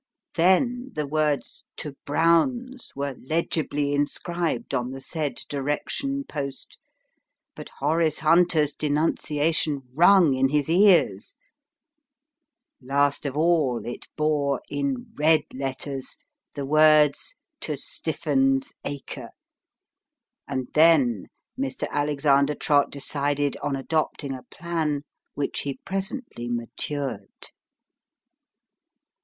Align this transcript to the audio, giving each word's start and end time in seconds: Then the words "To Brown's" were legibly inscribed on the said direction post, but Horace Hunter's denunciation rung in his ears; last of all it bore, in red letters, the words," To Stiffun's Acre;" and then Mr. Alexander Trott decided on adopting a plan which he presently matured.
Then 0.33 0.93
the 0.95 1.05
words 1.05 1.63
"To 1.77 1.95
Brown's" 2.05 2.89
were 2.95 3.13
legibly 3.19 3.93
inscribed 3.93 4.73
on 4.73 4.89
the 4.89 4.99
said 4.99 5.35
direction 5.47 6.23
post, 6.23 6.79
but 7.55 7.69
Horace 7.77 8.17
Hunter's 8.17 8.73
denunciation 8.73 9.83
rung 9.93 10.33
in 10.33 10.49
his 10.49 10.67
ears; 10.71 11.37
last 12.81 13.27
of 13.27 13.37
all 13.37 13.85
it 13.85 14.07
bore, 14.15 14.59
in 14.71 15.13
red 15.19 15.41
letters, 15.53 16.17
the 16.55 16.65
words," 16.65 17.35
To 17.61 17.73
Stiffun's 17.73 18.73
Acre;" 18.83 19.29
and 20.47 20.67
then 20.73 21.27
Mr. 21.59 21.87
Alexander 21.91 22.55
Trott 22.55 22.89
decided 22.89 23.55
on 23.57 23.75
adopting 23.75 24.33
a 24.33 24.41
plan 24.49 25.03
which 25.35 25.59
he 25.59 25.77
presently 25.85 26.49
matured. 26.49 27.51